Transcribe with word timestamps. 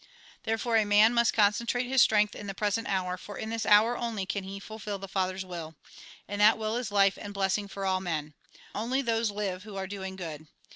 Therefore 0.45 0.77
a 0.77 0.83
man 0.83 1.13
must 1.13 1.31
concentrate 1.31 1.85
his 1.85 2.01
strength 2.01 2.33
in 2.33 2.47
the 2.47 2.55
present 2.55 2.87
hour, 2.87 3.17
for 3.17 3.37
in 3.37 3.51
this 3.51 3.67
hour 3.67 3.95
only 3.95 4.25
can 4.25 4.43
he 4.43 4.59
fulfil 4.59 4.97
the 4.97 5.07
Father's 5.07 5.45
will. 5.45 5.75
And 6.27 6.41
that 6.41 6.57
will 6.57 6.75
is 6.75 6.91
life 6.91 7.19
and 7.21 7.35
blessing 7.35 7.67
for 7.67 7.85
all 7.85 7.99
men. 8.01 8.33
Only 8.73 9.03
those 9.03 9.29
live 9.29 9.61
who 9.61 9.75
are 9.77 9.85
doing 9.85 10.15
good. 10.15 10.47